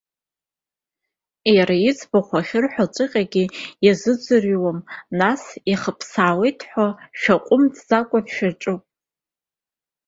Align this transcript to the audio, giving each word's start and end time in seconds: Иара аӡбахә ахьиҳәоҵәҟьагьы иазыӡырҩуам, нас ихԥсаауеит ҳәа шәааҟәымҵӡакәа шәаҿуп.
Иара 1.55 1.75
аӡбахә 1.89 2.33
ахьиҳәоҵәҟьагьы 2.39 3.43
иазыӡырҩуам, 3.85 4.79
нас 5.19 5.43
ихԥсаауеит 5.71 6.59
ҳәа 6.69 6.87
шәааҟәымҵӡакәа 7.19 8.19
шәаҿуп. 8.33 8.83